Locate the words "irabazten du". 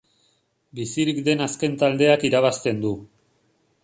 2.31-2.95